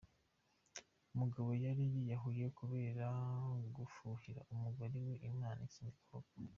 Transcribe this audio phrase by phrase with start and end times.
[1.13, 3.07] Umugabo Yari yiyahuye kubera
[3.75, 6.33] gufuhira umugore we, Imana ikinga akaboko